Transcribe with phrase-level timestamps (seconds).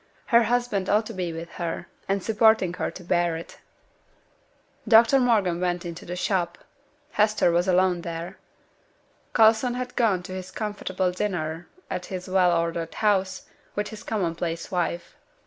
[0.25, 3.59] Her husband ought to be with her, and supporting her to bear it.
[4.87, 6.57] Dr Morgan went into the shop.
[7.11, 8.37] Hester alone was there.
[9.35, 13.43] Coulson had gone to his comfortable dinner at his well ordered house,
[13.75, 15.15] with his common place wife.